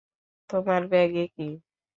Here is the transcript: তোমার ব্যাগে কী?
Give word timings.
তোমার 0.49 0.81
ব্যাগে 0.87 1.25
কী? 1.27 1.47